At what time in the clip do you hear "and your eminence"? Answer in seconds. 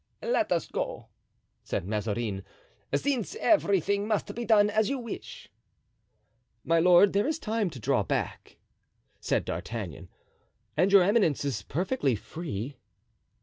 10.75-11.45